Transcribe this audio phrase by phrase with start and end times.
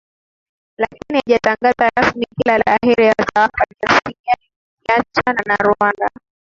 [0.77, 4.45] lakini haijatangaza rasmi kila la heri atawapa kiasi gani
[4.77, 6.09] nikiachana na rwanda